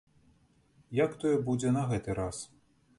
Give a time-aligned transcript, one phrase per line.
[1.03, 2.45] Як тое будзе на гэты раз?